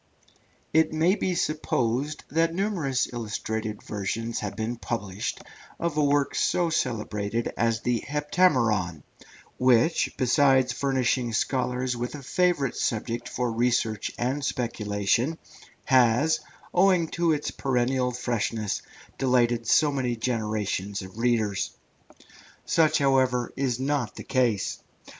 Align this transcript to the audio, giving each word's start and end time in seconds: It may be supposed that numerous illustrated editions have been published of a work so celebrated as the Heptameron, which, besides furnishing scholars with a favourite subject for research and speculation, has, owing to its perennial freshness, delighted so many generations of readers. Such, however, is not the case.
It 0.73 0.91
may 0.91 1.13
be 1.13 1.35
supposed 1.35 2.23
that 2.31 2.55
numerous 2.55 3.07
illustrated 3.13 3.83
editions 3.87 4.39
have 4.39 4.55
been 4.55 4.77
published 4.77 5.41
of 5.79 5.95
a 5.95 6.03
work 6.03 6.33
so 6.33 6.71
celebrated 6.71 7.53
as 7.55 7.81
the 7.81 7.99
Heptameron, 8.07 9.03
which, 9.59 10.11
besides 10.17 10.73
furnishing 10.73 11.33
scholars 11.33 11.95
with 11.95 12.15
a 12.15 12.23
favourite 12.23 12.73
subject 12.73 13.29
for 13.29 13.51
research 13.51 14.11
and 14.17 14.43
speculation, 14.43 15.37
has, 15.85 16.39
owing 16.73 17.07
to 17.09 17.31
its 17.31 17.51
perennial 17.51 18.09
freshness, 18.11 18.81
delighted 19.19 19.67
so 19.67 19.91
many 19.91 20.15
generations 20.15 21.03
of 21.03 21.19
readers. 21.19 21.73
Such, 22.65 22.97
however, 22.97 23.53
is 23.55 23.79
not 23.79 24.15
the 24.15 24.23
case. 24.23 24.79